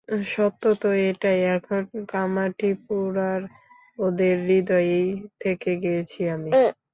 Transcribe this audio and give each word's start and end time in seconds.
সত্যতো 0.29 0.87
এটাই 1.07 1.39
এখন 1.55 1.81
কামাঠিপুরার 2.11 3.41
ওদের 3.99 4.35
হৃদয়েই 4.47 5.07
থেকে 5.41 5.71
গিয়েছি 5.81 6.19
আমি। 6.35 6.49